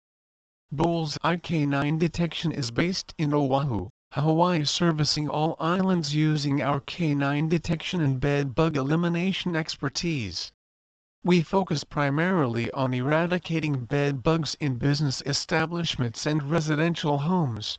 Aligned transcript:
Bullseye 0.73 1.37
K9 1.37 1.99
Detection 1.99 2.51
is 2.51 2.71
based 2.71 3.13
in 3.19 3.35
Oahu, 3.35 3.91
Hawaii 4.13 4.65
servicing 4.65 5.29
all 5.29 5.55
islands 5.61 6.15
using 6.15 6.63
our 6.63 6.81
K9 6.81 7.51
detection 7.51 8.01
and 8.01 8.19
bed 8.19 8.55
bug 8.55 8.79
elimination 8.79 9.55
expertise. 9.55 10.51
We 11.25 11.43
focus 11.43 11.85
primarily 11.85 12.71
on 12.71 12.95
eradicating 12.95 13.85
bed 13.85 14.23
bugs 14.23 14.57
in 14.61 14.79
business 14.79 15.23
establishments 15.27 16.25
and 16.25 16.51
residential 16.51 17.19
homes. 17.19 17.79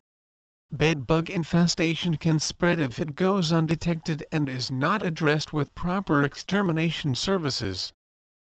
Bed 0.73 1.05
bug 1.05 1.29
infestation 1.29 2.15
can 2.15 2.39
spread 2.39 2.79
if 2.79 2.97
it 2.97 3.13
goes 3.13 3.51
undetected 3.51 4.25
and 4.31 4.47
is 4.47 4.71
not 4.71 5.05
addressed 5.05 5.51
with 5.51 5.75
proper 5.75 6.23
extermination 6.23 7.13
services. 7.13 7.91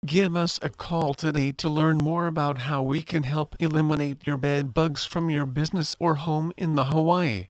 Give 0.06 0.36
us 0.36 0.60
a 0.62 0.70
call 0.70 1.14
today 1.14 1.54
to 1.54 1.70
learn 1.70 2.00
more 2.00 2.28
about 2.28 2.58
how 2.58 2.84
we 2.84 3.02
can 3.02 3.24
help 3.24 3.56
eliminate 3.62 4.28
your 4.28 4.36
bed 4.36 4.74
bugs 4.74 5.06
from 5.06 5.30
your 5.30 5.46
business 5.46 5.96
or 6.00 6.16
home 6.16 6.52
in 6.58 6.76
the 6.76 6.84
Hawaii. 6.84 7.48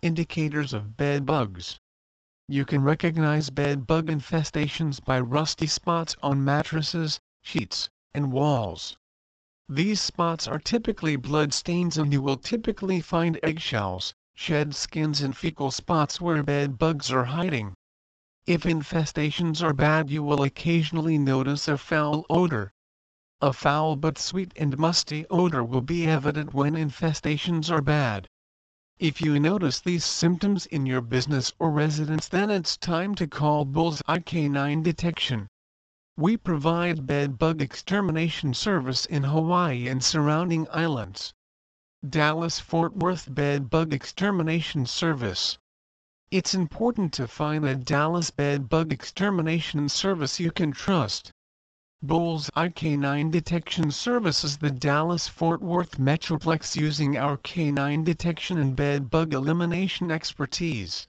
Indicators 0.00 0.72
of 0.72 0.96
bed 0.96 1.26
bugs. 1.26 1.78
You 2.48 2.64
can 2.64 2.82
recognize 2.82 3.50
bed 3.50 3.86
bug 3.86 4.06
infestations 4.06 5.04
by 5.04 5.20
rusty 5.20 5.66
spots 5.66 6.16
on 6.22 6.42
mattresses, 6.42 7.20
sheets, 7.42 7.90
and 8.14 8.32
walls. 8.32 8.96
These 9.68 10.00
spots 10.00 10.48
are 10.48 10.58
typically 10.58 11.16
blood 11.16 11.54
stains 11.54 11.96
and 11.96 12.12
you 12.12 12.20
will 12.20 12.36
typically 12.36 13.00
find 13.00 13.38
eggshells, 13.42 14.12
shed 14.34 14.74
skins 14.74 15.22
and 15.22 15.36
fecal 15.36 15.70
spots 15.70 16.20
where 16.20 16.42
bed 16.42 16.78
bugs 16.78 17.12
are 17.12 17.24
hiding. 17.24 17.74
If 18.44 18.64
infestations 18.64 19.62
are 19.62 19.72
bad 19.72 20.10
you 20.10 20.24
will 20.24 20.42
occasionally 20.42 21.16
notice 21.16 21.68
a 21.68 21.78
foul 21.78 22.26
odor. 22.28 22.72
A 23.40 23.52
foul 23.52 23.94
but 23.94 24.18
sweet 24.18 24.52
and 24.56 24.76
musty 24.78 25.26
odor 25.30 25.62
will 25.62 25.80
be 25.80 26.06
evident 26.08 26.52
when 26.52 26.74
infestations 26.74 27.70
are 27.70 27.82
bad. 27.82 28.26
If 28.98 29.20
you 29.20 29.38
notice 29.38 29.80
these 29.80 30.04
symptoms 30.04 30.66
in 30.66 30.86
your 30.86 31.00
business 31.00 31.52
or 31.60 31.70
residence 31.70 32.26
then 32.26 32.50
it's 32.50 32.76
time 32.76 33.14
to 33.14 33.28
call 33.28 33.64
Bullseye 33.64 34.18
K9 34.18 34.82
Detection. 34.82 35.46
We 36.18 36.36
provide 36.36 37.06
bed 37.06 37.38
bug 37.38 37.62
extermination 37.62 38.52
service 38.52 39.06
in 39.06 39.22
Hawaii 39.24 39.88
and 39.88 40.04
surrounding 40.04 40.68
islands. 40.70 41.32
Dallas-Fort 42.06 42.94
Worth 42.96 43.34
Bed 43.34 43.70
Bug 43.70 43.94
Extermination 43.94 44.84
Service 44.84 45.56
It's 46.30 46.52
important 46.52 47.14
to 47.14 47.26
find 47.26 47.64
a 47.64 47.74
Dallas 47.74 48.30
bed 48.30 48.68
bug 48.68 48.92
extermination 48.92 49.88
service 49.88 50.38
you 50.38 50.50
can 50.50 50.72
trust. 50.72 51.32
Bullseye 52.02 52.68
K9 52.68 53.30
Detection 53.30 53.90
services 53.90 54.58
the 54.58 54.70
Dallas-Fort 54.70 55.62
Worth 55.62 55.98
Metroplex 55.98 56.76
using 56.76 57.16
our 57.16 57.38
K9 57.38 58.04
detection 58.04 58.58
and 58.58 58.76
bed 58.76 59.08
bug 59.08 59.32
elimination 59.32 60.10
expertise. 60.10 61.08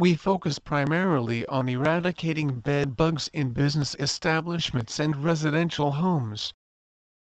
We 0.00 0.14
focus 0.14 0.58
primarily 0.58 1.44
on 1.48 1.68
eradicating 1.68 2.60
bed 2.60 2.96
bugs 2.96 3.28
in 3.34 3.50
business 3.50 3.94
establishments 3.98 4.98
and 4.98 5.22
residential 5.22 5.92
homes. 5.92 6.54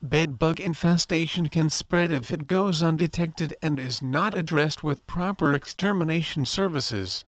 Bed 0.01 0.39
bug 0.39 0.61
infestation 0.61 1.49
can 1.49 1.71
spread 1.71 2.13
if 2.13 2.31
it 2.31 2.47
goes 2.47 2.81
undetected 2.81 3.53
and 3.61 3.81
is 3.81 4.01
not 4.01 4.39
addressed 4.39 4.85
with 4.85 5.09
proper 5.09 5.55
extermination 5.55 6.47
services. 6.47 7.25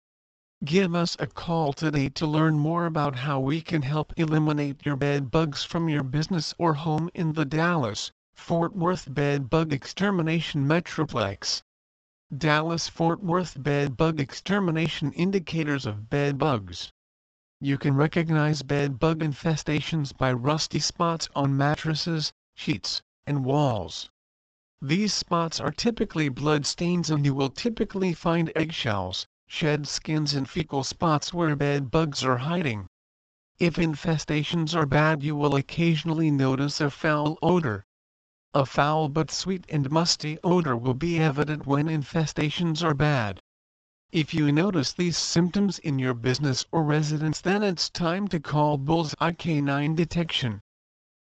Give 0.64 0.96
us 0.96 1.16
a 1.20 1.28
call 1.28 1.74
today 1.74 2.10
to 2.10 2.26
learn 2.26 2.58
more 2.58 2.88
about 2.88 3.18
how 3.18 3.40
we 3.40 3.62
can 3.62 3.84
help 3.84 4.14
eliminate 4.18 4.84
your 4.84 4.96
bed 4.96 5.30
bugs 5.30 5.64
from 5.64 5.88
your 5.90 6.02
business 6.02 6.56
or 6.58 6.74
home 6.74 7.12
in 7.14 7.34
the 7.34 7.46
Dallas, 7.46 8.12
Fort 8.34 8.76
Worth 8.76 9.14
Bed 9.14 9.52
Bug 9.52 9.72
Extermination 9.72 10.68
Metroplex. 10.68 11.62
Dallas-Fort 12.36 13.22
Worth 13.22 13.62
bed 13.62 13.96
bug 13.96 14.20
extermination 14.20 15.12
indicators 15.12 15.86
of 15.86 16.10
bed 16.10 16.40
bugs. 16.40 16.92
You 17.62 17.78
can 17.78 17.94
recognize 17.96 18.64
bed 18.64 18.98
bug 18.98 19.20
infestations 19.20 20.12
by 20.12 20.34
rusty 20.34 20.80
spots 20.80 21.30
on 21.36 21.56
mattresses, 21.56 22.34
sheets, 22.56 23.04
and 23.28 23.46
walls. 23.46 24.10
These 24.82 25.14
spots 25.14 25.60
are 25.60 25.72
typically 25.72 26.30
blood 26.30 26.66
stains 26.66 27.12
and 27.12 27.24
you 27.24 27.36
will 27.36 27.52
typically 27.52 28.12
find 28.14 28.52
eggshells, 28.56 29.28
shed 29.46 29.88
skins 29.88 30.34
and 30.34 30.50
fecal 30.50 30.84
spots 30.84 31.32
where 31.32 31.56
bed 31.56 31.92
bugs 31.92 32.24
are 32.24 32.38
hiding. 32.38 32.88
If 33.60 33.76
infestations 33.76 34.76
are 34.76 34.86
bad 34.88 35.22
you 35.24 35.36
will 35.36 35.56
occasionally 35.56 36.32
notice 36.32 36.82
a 36.82 36.90
foul 36.90 37.38
odor, 37.42 37.86
a 38.58 38.66
foul 38.66 39.10
but 39.10 39.30
sweet 39.30 39.66
and 39.68 39.92
musty 39.92 40.40
odor 40.42 40.78
will 40.78 40.94
be 40.94 41.20
evident 41.20 41.68
when 41.68 41.88
infestations 41.88 42.82
are 42.82 42.94
bad. 42.94 43.38
If 44.14 44.34
you 44.34 44.50
notice 44.50 44.94
these 44.94 45.18
symptoms 45.18 45.78
in 45.80 46.00
your 46.00 46.14
business 46.14 46.66
or 46.72 46.82
residence 46.82 47.42
then 47.42 47.64
it's 47.64 47.90
time 47.90 48.30
to 48.30 48.40
call 48.40 48.78
Bullseye 48.78 49.34
K9 49.34 49.94
Detection. 49.98 50.62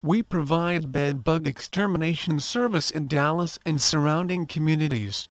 We 0.03 0.23
provide 0.23 0.91
bed 0.91 1.23
bug 1.23 1.47
extermination 1.47 2.41
service 2.41 2.91
in 2.91 3.09
Dallas 3.09 3.59
and 3.67 3.79
surrounding 3.79 4.47
communities. 4.47 5.29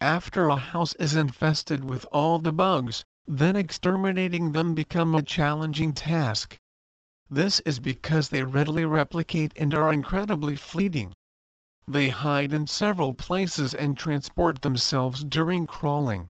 After 0.00 0.48
a 0.48 0.56
house 0.56 0.94
is 0.94 1.14
infested 1.14 1.84
with 1.84 2.06
all 2.10 2.40
the 2.40 2.52
bugs, 2.52 3.04
then 3.24 3.54
exterminating 3.54 4.50
them 4.50 4.74
become 4.74 5.14
a 5.14 5.22
challenging 5.22 5.92
task. 5.92 6.58
This 7.30 7.60
is 7.60 7.78
because 7.78 8.30
they 8.30 8.42
readily 8.42 8.84
replicate 8.84 9.52
and 9.54 9.72
are 9.72 9.92
incredibly 9.92 10.56
fleeting. 10.56 11.14
They 11.92 12.10
hide 12.10 12.52
in 12.52 12.68
several 12.68 13.14
places 13.14 13.74
and 13.74 13.98
transport 13.98 14.62
themselves 14.62 15.24
during 15.24 15.66
crawling. 15.66 16.28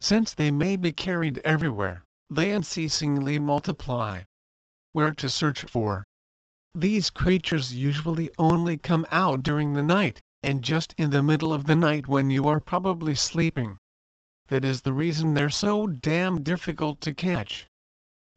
Since 0.00 0.34
they 0.34 0.50
may 0.50 0.74
be 0.74 0.90
carried 0.90 1.38
everywhere, 1.44 2.02
they 2.28 2.50
unceasingly 2.50 3.38
multiply. 3.38 4.24
Where 4.90 5.14
to 5.14 5.28
search 5.28 5.62
for? 5.62 6.02
These 6.74 7.10
creatures 7.10 7.72
usually 7.72 8.30
only 8.36 8.78
come 8.78 9.06
out 9.12 9.44
during 9.44 9.74
the 9.74 9.82
night, 9.84 10.20
and 10.42 10.64
just 10.64 10.92
in 10.98 11.10
the 11.10 11.22
middle 11.22 11.52
of 11.52 11.66
the 11.66 11.76
night 11.76 12.08
when 12.08 12.28
you 12.28 12.48
are 12.48 12.58
probably 12.58 13.14
sleeping. 13.14 13.78
That 14.48 14.64
is 14.64 14.82
the 14.82 14.92
reason 14.92 15.34
they're 15.34 15.50
so 15.50 15.86
damn 15.86 16.42
difficult 16.42 17.00
to 17.02 17.14
catch. 17.14 17.68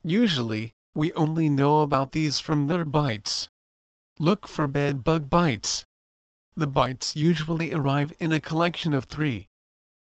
Usually, 0.04 0.76
we 0.94 1.14
only 1.14 1.50
know 1.50 1.82
about 1.82 2.12
these 2.12 2.40
from 2.40 2.68
their 2.68 2.86
bites. 2.86 3.50
Look 4.20 4.48
for 4.48 4.68
bed 4.68 5.04
bug 5.04 5.32
bites. 5.32 5.84
The 6.56 6.68
bites 6.68 7.16
usually 7.16 7.74
arrive 7.74 8.14
in 8.20 8.32
a 8.32 8.40
collection 8.40 8.94
of 8.94 9.06
three. 9.06 9.48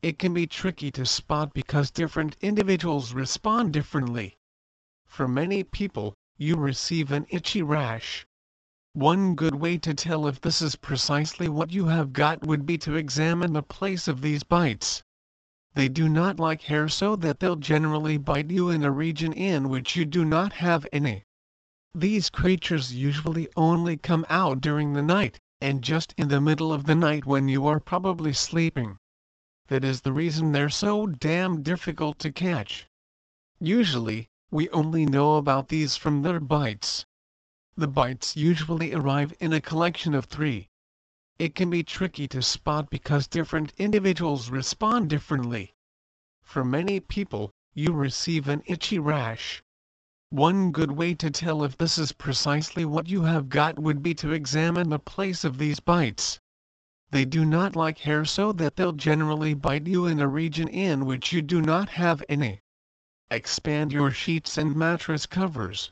It 0.03 0.19
can 0.19 0.35
be 0.35 0.45
tricky 0.45 0.91
to 0.91 1.03
spot 1.03 1.51
because 1.51 1.89
different 1.89 2.37
individuals 2.41 3.11
respond 3.11 3.73
differently. 3.73 4.37
For 5.07 5.27
many 5.27 5.63
people, 5.63 6.13
you 6.37 6.55
receive 6.55 7.11
an 7.11 7.25
itchy 7.29 7.63
rash. 7.63 8.27
One 8.93 9.33
good 9.33 9.55
way 9.55 9.79
to 9.79 9.95
tell 9.95 10.27
if 10.27 10.39
this 10.39 10.61
is 10.61 10.75
precisely 10.75 11.49
what 11.49 11.71
you 11.71 11.87
have 11.87 12.13
got 12.13 12.45
would 12.45 12.67
be 12.67 12.77
to 12.79 12.93
examine 12.95 13.53
the 13.53 13.63
place 13.63 14.07
of 14.07 14.21
these 14.21 14.43
bites. 14.43 15.01
They 15.73 15.89
do 15.89 16.07
not 16.07 16.39
like 16.39 16.61
hair 16.61 16.87
so 16.87 17.15
that 17.15 17.39
they'll 17.39 17.55
generally 17.55 18.17
bite 18.17 18.51
you 18.51 18.69
in 18.69 18.83
a 18.83 18.91
region 18.91 19.33
in 19.33 19.69
which 19.69 19.95
you 19.95 20.05
do 20.05 20.23
not 20.23 20.53
have 20.53 20.85
any. 20.93 21.23
These 21.95 22.29
creatures 22.29 22.93
usually 22.93 23.47
only 23.55 23.97
come 23.97 24.23
out 24.29 24.61
during 24.61 24.93
the 24.93 25.01
night, 25.01 25.39
and 25.59 25.84
just 25.84 26.13
in 26.18 26.28
the 26.28 26.40
middle 26.40 26.72
of 26.72 26.85
the 26.85 26.95
night 26.95 27.25
when 27.25 27.47
you 27.47 27.66
are 27.66 27.79
probably 27.79 28.31
sleeping. 28.34 28.97
That 29.68 29.84
is 29.84 30.01
the 30.01 30.13
reason 30.13 30.51
they're 30.51 30.69
so 30.69 31.07
damn 31.07 31.63
difficult 31.63 32.19
to 32.19 32.31
catch. 32.31 32.88
Usually, 33.59 34.30
we 34.51 34.69
only 34.69 35.06
know 35.06 35.36
about 35.36 35.69
these 35.69 35.98
from 35.98 36.21
their 36.21 36.39
bites. 36.39 37.06
The 37.75 37.88
bites 37.88 38.36
usually 38.36 38.94
arrive 38.94 39.33
in 39.39 39.51
a 39.51 39.59
collection 39.59 40.13
of 40.13 40.25
three. 40.25 40.69
It 41.38 41.54
can 41.54 41.69
be 41.69 41.83
tricky 41.83 42.27
to 42.30 42.42
spot 42.42 42.89
because 42.89 43.27
different 43.27 43.74
individuals 43.77 44.50
respond 44.50 45.10
differently. 45.10 45.74
For 46.42 46.63
many 46.63 47.00
people, 47.00 47.51
you 47.74 47.94
receive 47.94 48.48
an 48.48 48.63
itchy 48.65 49.00
rash, 49.00 49.62
one 50.29 50.71
good 50.71 50.91
way 50.91 51.13
to 51.13 51.31
tell 51.31 51.63
if 51.63 51.77
this 51.77 51.97
is 51.97 52.12
precisely 52.12 52.83
what 52.83 53.07
you 53.07 53.24
have 53.24 53.47
got 53.47 53.79
would 53.79 54.03
be 54.03 54.13
to 54.13 54.33
examine 54.33 54.89
the 54.89 55.00
place 55.00 55.45
of 55.45 55.57
these 55.57 55.79
bites. 55.79 56.39
They 57.12 57.24
do 57.24 57.45
not 57.45 57.77
like 57.77 58.00
hair 58.00 58.25
so 58.25 58.51
that 58.51 58.75
they'll 58.75 58.91
generally 58.91 59.53
bite 59.53 59.88
you 59.88 60.06
in 60.06 60.19
a 60.19 60.27
region 60.27 60.68
in 60.68 61.06
which 61.06 61.31
you 61.31 61.41
do 61.41 61.62
not 61.62 61.88
have 61.89 62.21
any. 62.27 62.59
Expand 63.31 63.94
your 63.94 64.12
sheets 64.12 64.57
and 64.57 64.75
mattress 64.75 65.25
covers. 65.25 65.91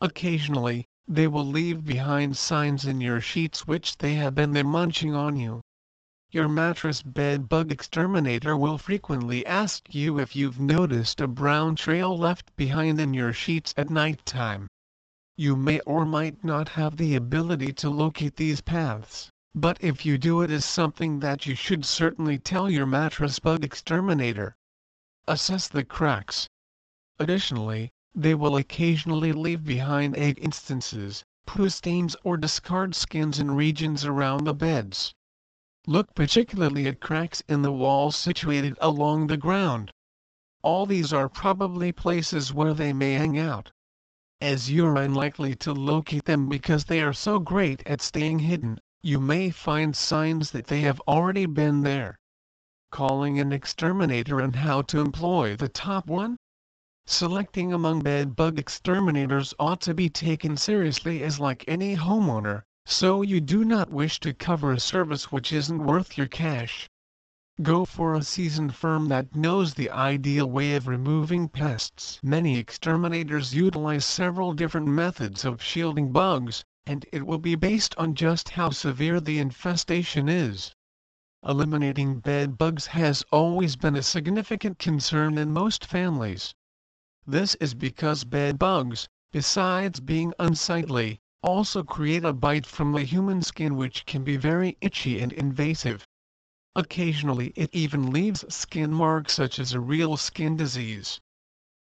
Occasionally, 0.00 0.86
they 1.08 1.26
will 1.26 1.46
leave 1.46 1.84
behind 1.84 2.36
signs 2.36 2.84
in 2.84 3.00
your 3.00 3.20
sheets 3.20 3.66
which 3.66 3.98
they 3.98 4.14
have 4.14 4.34
been 4.36 4.52
there 4.52 4.62
munching 4.62 5.14
on 5.14 5.36
you. 5.36 5.62
Your 6.32 6.48
mattress 6.48 7.02
bed 7.02 7.48
bug 7.48 7.70
exterminator 7.70 8.56
will 8.56 8.78
frequently 8.78 9.46
ask 9.46 9.94
you 9.94 10.18
if 10.18 10.34
you've 10.34 10.58
noticed 10.58 11.20
a 11.20 11.28
brown 11.28 11.76
trail 11.76 12.18
left 12.18 12.50
behind 12.56 13.00
in 13.00 13.14
your 13.14 13.32
sheets 13.32 13.72
at 13.76 13.90
nighttime. 13.90 14.66
You 15.36 15.54
may 15.54 15.78
or 15.86 16.04
might 16.04 16.42
not 16.42 16.70
have 16.70 16.96
the 16.96 17.14
ability 17.14 17.72
to 17.74 17.90
locate 17.90 18.34
these 18.34 18.60
paths, 18.60 19.30
but 19.54 19.78
if 19.80 20.04
you 20.04 20.18
do 20.18 20.42
it 20.42 20.50
is 20.50 20.64
something 20.64 21.20
that 21.20 21.46
you 21.46 21.54
should 21.54 21.84
certainly 21.84 22.40
tell 22.40 22.68
your 22.68 22.86
mattress 22.86 23.38
bug 23.38 23.62
exterminator. 23.62 24.56
Assess 25.28 25.68
the 25.68 25.84
cracks. 25.84 26.48
Additionally, 27.20 27.92
they 28.16 28.34
will 28.34 28.56
occasionally 28.56 29.32
leave 29.32 29.62
behind 29.64 30.16
egg 30.16 30.40
instances, 30.42 31.22
poo 31.46 31.68
stains 31.68 32.16
or 32.24 32.36
discard 32.36 32.96
skins 32.96 33.38
in 33.38 33.52
regions 33.52 34.04
around 34.04 34.42
the 34.42 34.54
beds. 34.54 35.12
Look 35.88 36.16
particularly 36.16 36.88
at 36.88 36.98
cracks 36.98 37.44
in 37.48 37.62
the 37.62 37.70
walls 37.70 38.16
situated 38.16 38.76
along 38.80 39.28
the 39.28 39.36
ground. 39.36 39.92
All 40.62 40.84
these 40.84 41.12
are 41.12 41.28
probably 41.28 41.92
places 41.92 42.52
where 42.52 42.74
they 42.74 42.92
may 42.92 43.12
hang 43.12 43.38
out. 43.38 43.70
As 44.40 44.68
you're 44.68 44.96
unlikely 44.96 45.54
to 45.54 45.72
locate 45.72 46.24
them 46.24 46.48
because 46.48 46.86
they 46.86 47.00
are 47.02 47.12
so 47.12 47.38
great 47.38 47.86
at 47.86 48.00
staying 48.00 48.40
hidden, 48.40 48.80
you 49.00 49.20
may 49.20 49.50
find 49.50 49.94
signs 49.94 50.50
that 50.50 50.66
they 50.66 50.80
have 50.80 51.00
already 51.06 51.46
been 51.46 51.82
there. 51.82 52.18
Calling 52.90 53.38
an 53.38 53.52
exterminator 53.52 54.40
and 54.40 54.56
how 54.56 54.82
to 54.82 54.98
employ 54.98 55.54
the 55.54 55.68
top 55.68 56.08
one? 56.08 56.36
Selecting 57.06 57.72
among 57.72 58.00
bed 58.00 58.34
bug 58.34 58.58
exterminators 58.58 59.54
ought 59.60 59.80
to 59.82 59.94
be 59.94 60.08
taken 60.08 60.56
seriously 60.56 61.22
as 61.22 61.38
like 61.38 61.64
any 61.68 61.94
homeowner, 61.94 62.64
so 62.88 63.20
you 63.20 63.40
do 63.40 63.64
not 63.64 63.90
wish 63.90 64.20
to 64.20 64.32
cover 64.32 64.70
a 64.70 64.78
service 64.78 65.32
which 65.32 65.52
isn't 65.52 65.84
worth 65.84 66.16
your 66.16 66.28
cash. 66.28 66.88
Go 67.60 67.84
for 67.84 68.14
a 68.14 68.22
seasoned 68.22 68.76
firm 68.76 69.08
that 69.08 69.34
knows 69.34 69.74
the 69.74 69.90
ideal 69.90 70.48
way 70.48 70.76
of 70.76 70.86
removing 70.86 71.48
pests. 71.48 72.20
Many 72.22 72.58
exterminators 72.58 73.54
utilize 73.54 74.04
several 74.04 74.52
different 74.52 74.86
methods 74.86 75.44
of 75.44 75.60
shielding 75.60 76.12
bugs, 76.12 76.62
and 76.86 77.04
it 77.12 77.26
will 77.26 77.38
be 77.38 77.56
based 77.56 77.92
on 77.98 78.14
just 78.14 78.50
how 78.50 78.70
severe 78.70 79.20
the 79.20 79.40
infestation 79.40 80.28
is. 80.28 80.72
Eliminating 81.42 82.20
bed 82.20 82.56
bugs 82.56 82.86
has 82.86 83.24
always 83.32 83.74
been 83.74 83.96
a 83.96 84.02
significant 84.02 84.78
concern 84.78 85.38
in 85.38 85.52
most 85.52 85.84
families. 85.84 86.54
This 87.26 87.56
is 87.56 87.74
because 87.74 88.22
bed 88.22 88.60
bugs, 88.60 89.08
besides 89.32 89.98
being 89.98 90.32
unsightly, 90.38 91.18
also 91.46 91.84
create 91.84 92.24
a 92.24 92.32
bite 92.32 92.66
from 92.66 92.90
the 92.90 93.04
human 93.04 93.40
skin 93.40 93.76
which 93.76 94.04
can 94.04 94.24
be 94.24 94.36
very 94.36 94.76
itchy 94.80 95.20
and 95.20 95.32
invasive. 95.32 96.04
Occasionally 96.74 97.52
it 97.54 97.70
even 97.72 98.10
leaves 98.10 98.44
skin 98.52 98.92
marks 98.92 99.34
such 99.34 99.60
as 99.60 99.72
a 99.72 99.78
real 99.78 100.16
skin 100.16 100.56
disease. 100.56 101.20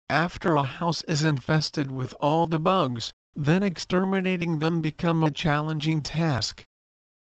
After 0.08 0.56
a 0.56 0.62
house 0.62 1.02
is 1.06 1.24
infested 1.24 1.90
with 1.90 2.14
all 2.20 2.46
the 2.46 2.60
bugs, 2.60 3.12
then 3.36 3.64
exterminating 3.64 4.60
them 4.60 4.82
become 4.82 5.24
a 5.24 5.32
challenging 5.32 6.04
task. 6.04 6.64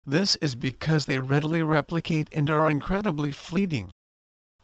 This 0.04 0.34
is 0.36 0.56
because 0.56 1.06
they 1.06 1.20
readily 1.20 1.62
replicate 1.62 2.28
and 2.32 2.50
are 2.50 2.68
incredibly 2.68 3.30
fleeting. 3.30 3.92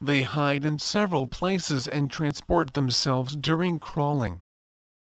They 0.00 0.23
hide 0.25 0.64
in 0.64 0.81
several 0.81 1.28
places 1.28 1.87
and 1.87 2.11
transport 2.11 2.75
themselves 2.75 3.37
during 3.37 3.78
crawling. 3.78 4.40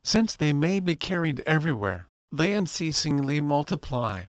Since 0.05 0.37
they 0.37 0.53
may 0.53 0.79
be 0.79 0.95
carried 0.95 1.41
everywhere, 1.47 2.10
they 2.32 2.53
unceasingly 2.53 3.41
multiply. 3.41 4.25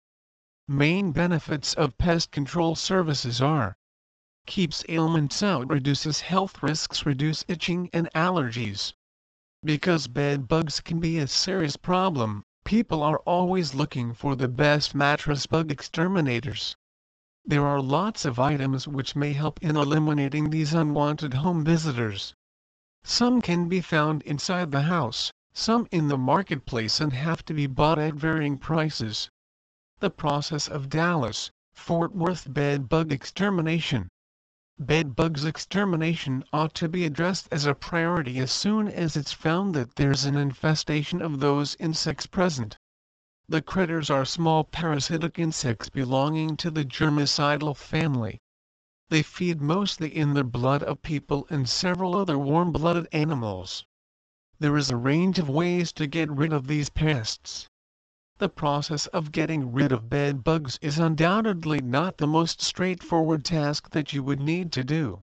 Main 0.66 1.12
benefits 1.12 1.74
of 1.74 1.98
pest 1.98 2.30
control 2.30 2.74
services 2.74 3.42
are 3.42 3.76
keeps 4.46 4.82
ailments 4.88 5.42
out, 5.42 5.68
reduces 5.68 6.20
health 6.22 6.62
risks, 6.62 7.04
reduce 7.04 7.44
itching 7.46 7.90
and 7.92 8.08
allergies. 8.14 8.94
Because 9.62 10.06
bed 10.08 10.48
bugs 10.48 10.80
can 10.80 10.98
be 10.98 11.18
a 11.18 11.26
serious 11.26 11.76
problem, 11.76 12.42
people 12.64 13.02
are 13.02 13.18
always 13.26 13.74
looking 13.74 14.14
for 14.14 14.34
the 14.34 14.48
best 14.48 14.94
mattress 14.94 15.46
bug 15.46 15.70
exterminators. 15.70 16.74
There 17.44 17.66
are 17.66 17.82
lots 17.82 18.24
of 18.24 18.38
items 18.38 18.88
which 18.88 19.14
may 19.14 19.34
help 19.34 19.62
in 19.62 19.76
eliminating 19.76 20.48
these 20.48 20.72
unwanted 20.72 21.34
home 21.34 21.64
visitors. 21.64 22.34
Some 23.04 23.42
can 23.42 23.68
be 23.68 23.80
found 23.80 24.22
inside 24.22 24.72
the 24.72 24.82
house, 24.82 25.32
some 25.52 25.88
in 25.90 26.06
the 26.06 26.16
marketplace 26.16 27.00
and 27.00 27.12
have 27.12 27.44
to 27.44 27.52
be 27.52 27.66
bought 27.66 27.98
at 27.98 28.14
varying 28.14 28.56
prices. 28.56 29.28
The 29.98 30.08
process 30.08 30.68
of 30.68 30.88
Dallas, 30.88 31.50
Fort 31.72 32.14
Worth 32.14 32.52
bed 32.54 32.88
bug 32.88 33.10
extermination. 33.10 34.08
Bed 34.78 35.16
bugs 35.16 35.44
extermination 35.44 36.44
ought 36.52 36.72
to 36.74 36.88
be 36.88 37.04
addressed 37.04 37.48
as 37.50 37.66
a 37.66 37.74
priority 37.74 38.38
as 38.38 38.52
soon 38.52 38.86
as 38.86 39.16
it's 39.16 39.32
found 39.32 39.74
that 39.74 39.96
there's 39.96 40.24
an 40.24 40.36
infestation 40.36 41.20
of 41.20 41.40
those 41.40 41.74
insects 41.80 42.26
present. 42.26 42.78
The 43.48 43.60
critters 43.60 44.08
are 44.08 44.24
small 44.24 44.62
parasitic 44.62 45.36
insects 45.36 45.88
belonging 45.88 46.56
to 46.58 46.70
the 46.70 46.84
germicidal 46.84 47.76
family. 47.76 48.38
They 49.08 49.22
feed 49.22 49.60
mostly 49.60 50.16
in 50.16 50.34
the 50.34 50.44
blood 50.44 50.84
of 50.84 51.02
people 51.02 51.48
and 51.50 51.68
several 51.68 52.14
other 52.14 52.38
warm-blooded 52.38 53.08
animals. 53.10 53.84
There 54.60 54.76
is 54.76 54.90
a 54.90 54.96
range 54.98 55.38
of 55.38 55.48
ways 55.48 55.90
to 55.94 56.06
get 56.06 56.30
rid 56.30 56.52
of 56.52 56.66
these 56.66 56.90
pests. 56.90 57.66
The 58.36 58.50
process 58.50 59.06
of 59.06 59.32
getting 59.32 59.72
rid 59.72 59.90
of 59.90 60.10
bed 60.10 60.44
bugs 60.44 60.78
is 60.82 60.98
undoubtedly 60.98 61.80
not 61.80 62.18
the 62.18 62.26
most 62.26 62.60
straightforward 62.60 63.42
task 63.42 63.88
that 63.92 64.12
you 64.12 64.22
would 64.22 64.38
need 64.38 64.70
to 64.72 64.84
do. 64.84 65.22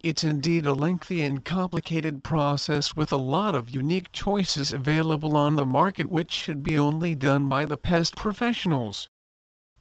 It's 0.00 0.22
indeed 0.22 0.66
a 0.66 0.74
lengthy 0.74 1.22
and 1.22 1.42
complicated 1.42 2.22
process 2.22 2.94
with 2.94 3.10
a 3.10 3.16
lot 3.16 3.54
of 3.54 3.70
unique 3.70 4.12
choices 4.12 4.70
available 4.70 5.34
on 5.34 5.56
the 5.56 5.64
market 5.64 6.10
which 6.10 6.30
should 6.30 6.62
be 6.62 6.78
only 6.78 7.14
done 7.14 7.48
by 7.48 7.64
the 7.64 7.78
pest 7.78 8.16
professionals. 8.16 9.08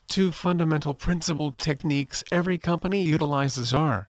Two 0.07 0.31
fundamental 0.31 0.93
principal 0.93 1.51
techniques 1.51 2.23
every 2.31 2.57
company 2.57 3.03
utilizes 3.03 3.73
are 3.73 4.07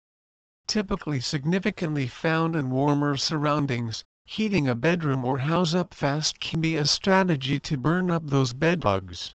typically 0.67 1.19
significantly 1.19 2.06
found 2.06 2.55
in 2.55 2.69
warmer 2.69 3.17
surroundings, 3.17 4.05
Heating 4.28 4.67
a 4.67 4.75
bedroom 4.75 5.25
or 5.25 5.38
house 5.38 5.73
up 5.73 5.94
fast 5.94 6.40
can 6.40 6.61
be 6.61 6.75
a 6.75 6.84
strategy 6.84 7.61
to 7.61 7.76
burn 7.76 8.11
up 8.11 8.26
those 8.26 8.52
bedbugs. 8.55 9.32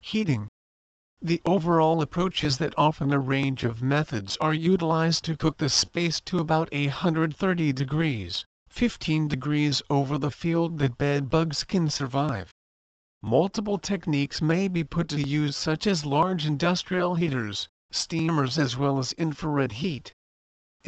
Heating. 0.00 0.48
The 1.22 1.40
overall 1.44 2.02
approach 2.02 2.42
is 2.42 2.58
that 2.58 2.74
often 2.76 3.12
a 3.12 3.20
range 3.20 3.62
of 3.62 3.82
methods 3.82 4.36
are 4.40 4.52
utilized 4.52 5.24
to 5.26 5.36
cook 5.36 5.58
the 5.58 5.68
space 5.68 6.20
to 6.22 6.40
about 6.40 6.72
130 6.72 7.72
degrees, 7.72 8.44
15 8.68 9.28
degrees 9.28 9.80
over 9.88 10.18
the 10.18 10.32
field 10.32 10.78
that 10.80 10.98
bedbugs 10.98 11.62
can 11.62 11.88
survive. 11.88 12.52
Multiple 13.22 13.78
techniques 13.78 14.42
may 14.42 14.66
be 14.66 14.82
put 14.82 15.08
to 15.10 15.22
use 15.22 15.56
such 15.56 15.86
as 15.86 16.04
large 16.04 16.44
industrial 16.44 17.14
heaters, 17.14 17.68
steamers 17.92 18.58
as 18.58 18.76
well 18.76 18.98
as 18.98 19.12
infrared 19.12 19.72
heat. 19.72 20.12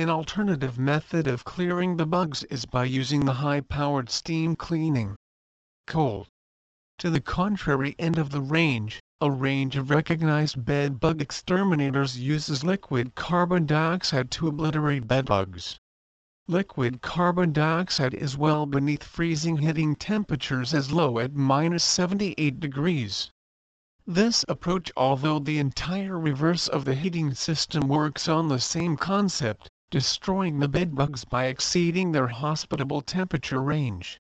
An 0.00 0.08
alternative 0.08 0.78
method 0.78 1.26
of 1.26 1.44
clearing 1.44 1.96
the 1.96 2.06
bugs 2.06 2.44
is 2.44 2.66
by 2.66 2.84
using 2.84 3.24
the 3.24 3.32
high-powered 3.32 4.08
steam 4.10 4.54
cleaning. 4.54 5.16
Cold. 5.88 6.28
To 6.98 7.10
the 7.10 7.20
contrary 7.20 7.96
end 7.98 8.16
of 8.16 8.30
the 8.30 8.40
range, 8.40 9.00
a 9.20 9.28
range 9.28 9.74
of 9.74 9.90
recognized 9.90 10.64
bed 10.64 11.00
bug 11.00 11.20
exterminators 11.20 12.16
uses 12.16 12.62
liquid 12.62 13.16
carbon 13.16 13.66
dioxide 13.66 14.30
to 14.30 14.46
obliterate 14.46 15.08
bed 15.08 15.26
bugs. 15.26 15.80
Liquid 16.46 17.02
carbon 17.02 17.52
dioxide 17.52 18.14
is 18.14 18.36
well 18.36 18.66
beneath 18.66 19.02
freezing 19.02 19.56
hitting 19.56 19.96
temperatures 19.96 20.72
as 20.74 20.92
low 20.92 21.18
at 21.18 21.34
minus 21.34 21.82
78 21.82 22.60
degrees. 22.60 23.32
This 24.06 24.44
approach 24.48 24.92
although 24.96 25.40
the 25.40 25.58
entire 25.58 26.16
reverse 26.16 26.68
of 26.68 26.84
the 26.84 26.94
heating 26.94 27.34
system 27.34 27.88
works 27.88 28.28
on 28.28 28.46
the 28.46 28.60
same 28.60 28.96
concept, 28.96 29.68
destroying 29.90 30.58
the 30.58 30.68
bedbugs 30.68 31.24
by 31.24 31.46
exceeding 31.46 32.12
their 32.12 32.28
hospitable 32.28 33.00
temperature 33.00 33.62
range. 33.62 34.20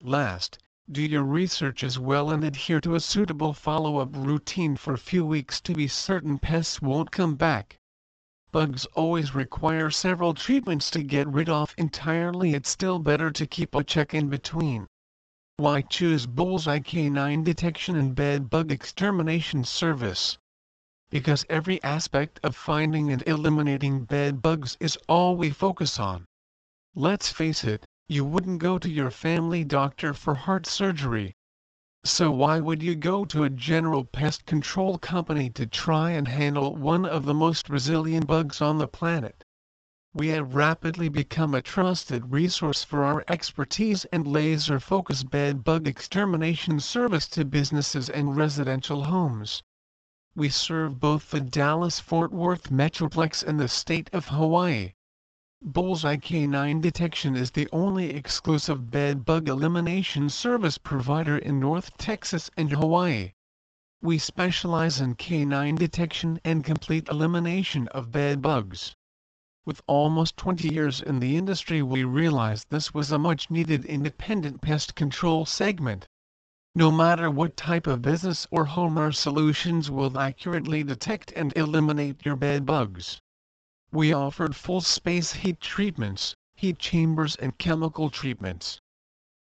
Last, 0.00 0.58
do 0.90 1.02
your 1.02 1.24
research 1.24 1.82
as 1.82 1.98
well 1.98 2.30
and 2.30 2.44
adhere 2.44 2.80
to 2.80 2.94
a 2.94 3.00
suitable 3.00 3.52
follow-up 3.52 4.10
routine 4.14 4.76
for 4.76 4.92
a 4.92 4.98
few 4.98 5.24
weeks 5.24 5.60
to 5.62 5.74
be 5.74 5.88
certain 5.88 6.38
pests 6.38 6.82
won't 6.82 7.10
come 7.10 7.34
back. 7.34 7.78
Bugs 8.52 8.84
always 8.94 9.34
require 9.34 9.90
several 9.90 10.34
treatments 10.34 10.90
to 10.90 11.02
get 11.02 11.26
rid 11.26 11.48
of 11.48 11.74
entirely 11.78 12.54
it's 12.54 12.68
still 12.68 12.98
better 12.98 13.30
to 13.30 13.46
keep 13.46 13.74
a 13.74 13.82
check 13.82 14.12
in 14.12 14.28
between. 14.28 14.86
Why 15.56 15.82
choose 15.82 16.26
Bullseye 16.26 16.80
K9 16.80 17.44
Detection 17.44 17.96
and 17.96 18.14
Bed 18.14 18.50
Bug 18.50 18.70
Extermination 18.70 19.64
Service? 19.64 20.38
Because 21.12 21.44
every 21.50 21.82
aspect 21.82 22.40
of 22.42 22.56
finding 22.56 23.12
and 23.12 23.22
eliminating 23.26 24.02
bed 24.02 24.40
bugs 24.40 24.78
is 24.80 24.96
all 25.10 25.36
we 25.36 25.50
focus 25.50 26.00
on. 26.00 26.24
Let's 26.94 27.30
face 27.30 27.64
it, 27.64 27.84
you 28.08 28.24
wouldn't 28.24 28.60
go 28.60 28.78
to 28.78 28.88
your 28.88 29.10
family 29.10 29.62
doctor 29.62 30.14
for 30.14 30.34
heart 30.34 30.64
surgery. 30.64 31.34
So 32.02 32.30
why 32.30 32.60
would 32.60 32.82
you 32.82 32.94
go 32.94 33.26
to 33.26 33.44
a 33.44 33.50
general 33.50 34.06
pest 34.06 34.46
control 34.46 34.96
company 34.96 35.50
to 35.50 35.66
try 35.66 36.12
and 36.12 36.26
handle 36.26 36.76
one 36.76 37.04
of 37.04 37.26
the 37.26 37.34
most 37.34 37.68
resilient 37.68 38.26
bugs 38.26 38.62
on 38.62 38.78
the 38.78 38.88
planet? 38.88 39.44
We 40.14 40.28
have 40.28 40.54
rapidly 40.54 41.10
become 41.10 41.54
a 41.54 41.60
trusted 41.60 42.32
resource 42.32 42.84
for 42.84 43.04
our 43.04 43.22
expertise 43.28 44.06
and 44.06 44.26
laser-focused 44.26 45.28
bed 45.28 45.62
bug 45.62 45.86
extermination 45.86 46.80
service 46.80 47.28
to 47.28 47.44
businesses 47.44 48.08
and 48.08 48.34
residential 48.34 49.04
homes. 49.04 49.62
We 50.34 50.48
serve 50.48 50.98
both 50.98 51.30
the 51.30 51.42
Dallas-Fort 51.42 52.32
Worth 52.32 52.70
Metroplex 52.70 53.42
and 53.42 53.60
the 53.60 53.68
state 53.68 54.08
of 54.14 54.28
Hawaii. 54.28 54.94
Bullseye 55.60 56.16
K9 56.16 56.80
Detection 56.80 57.36
is 57.36 57.50
the 57.50 57.68
only 57.70 58.08
exclusive 58.14 58.90
bed 58.90 59.26
bug 59.26 59.50
elimination 59.50 60.30
service 60.30 60.78
provider 60.78 61.36
in 61.36 61.60
North 61.60 61.98
Texas 61.98 62.50
and 62.56 62.72
Hawaii. 62.72 63.32
We 64.00 64.16
specialize 64.16 65.02
in 65.02 65.16
canine 65.16 65.74
detection 65.74 66.40
and 66.44 66.64
complete 66.64 67.08
elimination 67.10 67.88
of 67.88 68.10
bed 68.10 68.40
bugs. 68.40 68.96
With 69.66 69.82
almost 69.86 70.38
20 70.38 70.72
years 70.72 71.02
in 71.02 71.20
the 71.20 71.36
industry 71.36 71.82
we 71.82 72.04
realized 72.04 72.70
this 72.70 72.94
was 72.94 73.12
a 73.12 73.18
much 73.18 73.50
needed 73.50 73.84
independent 73.84 74.62
pest 74.62 74.94
control 74.94 75.44
segment. 75.44 76.08
No 76.74 76.90
matter 76.90 77.30
what 77.30 77.54
type 77.54 77.86
of 77.86 78.00
business 78.00 78.46
or 78.50 78.64
home 78.64 78.96
our 78.96 79.12
solutions 79.12 79.90
will 79.90 80.18
accurately 80.18 80.82
detect 80.82 81.30
and 81.32 81.52
eliminate 81.54 82.24
your 82.24 82.34
bed 82.34 82.64
bugs. 82.64 83.20
We 83.90 84.14
offered 84.14 84.56
full 84.56 84.80
space 84.80 85.34
heat 85.34 85.60
treatments, 85.60 86.34
heat 86.54 86.78
chambers 86.78 87.36
and 87.36 87.58
chemical 87.58 88.08
treatments. 88.08 88.80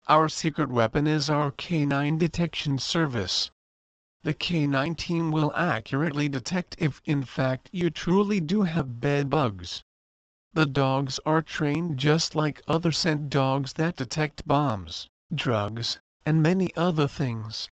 Our 0.08 0.30
secret 0.30 0.70
weapon 0.70 1.06
is 1.06 1.30
our 1.30 1.52
canine 1.52 2.18
detection 2.18 2.80
service. 2.80 3.52
The 4.24 4.34
canine 4.34 4.96
team 4.96 5.30
will 5.30 5.52
accurately 5.54 6.30
detect 6.30 6.78
if 6.80 7.02
in 7.04 7.24
fact 7.26 7.70
you 7.74 7.90
truly 7.90 8.40
do 8.40 8.62
have 8.62 9.02
bed 9.02 9.30
bugs. 9.30 9.84
The 10.54 10.66
dogs 10.66 11.20
are 11.26 11.42
trained 11.42 11.98
just 12.00 12.36
like 12.36 12.62
other 12.70 12.94
scent 12.94 13.30
dogs 13.30 13.74
that 13.74 13.98
detect 13.98 14.48
bombs, 14.48 15.10
drugs, 15.36 16.00
and 16.28 16.44
many 16.44 16.70
other 16.76 17.08
things. 17.08 17.70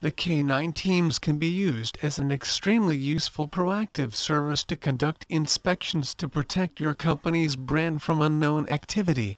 The 0.00 0.10
K-9 0.10 0.74
teams 0.74 1.20
can 1.20 1.38
be 1.38 1.46
used 1.46 1.96
as 2.02 2.18
an 2.18 2.32
extremely 2.32 2.96
useful 2.96 3.46
proactive 3.46 4.12
service 4.12 4.64
to 4.64 4.74
conduct 4.74 5.24
inspections 5.28 6.12
to 6.16 6.28
protect 6.28 6.80
your 6.80 6.94
company's 6.94 7.54
brand 7.54 8.02
from 8.02 8.20
unknown 8.20 8.68
activity. 8.70 9.36